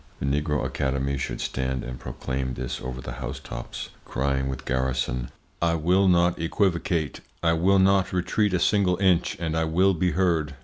[0.19, 5.29] The Negro Academy should stand and proclaim this over the housetops, crying with Garrison:
[5.61, 10.13] I will not equivocate, I will not retreat a single inch, and I will be
[10.13, 10.55] heard.